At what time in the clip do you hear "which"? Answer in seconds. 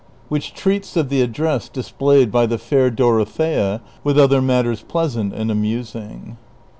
0.29-0.55